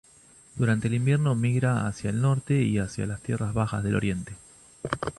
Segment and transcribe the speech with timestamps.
[0.55, 4.33] Durante el invierno migra hacia el norte y hacia las tierras bajas del oriente.